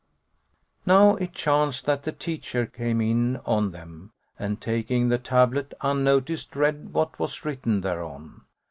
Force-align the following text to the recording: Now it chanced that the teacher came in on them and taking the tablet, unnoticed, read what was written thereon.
Now 0.83 1.13
it 1.17 1.31
chanced 1.31 1.85
that 1.85 2.05
the 2.05 2.11
teacher 2.11 2.65
came 2.65 3.01
in 3.01 3.37
on 3.45 3.69
them 3.69 4.13
and 4.39 4.59
taking 4.59 5.09
the 5.09 5.19
tablet, 5.19 5.75
unnoticed, 5.81 6.55
read 6.55 6.91
what 6.91 7.19
was 7.19 7.45
written 7.45 7.81
thereon. 7.81 8.41